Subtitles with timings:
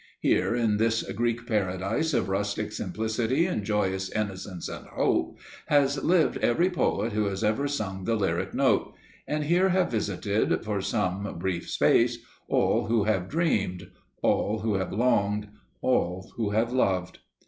[0.19, 6.37] Here in this Greek paradise of rustic simplicity and joyous innocence and hope, has lived
[6.37, 8.95] every poet who has ever sung the lyric note,
[9.27, 12.17] and here have visited, for some brief space,
[12.49, 13.91] all who have dreamed,
[14.23, 15.49] all who have longed,
[15.83, 17.19] all who have loved.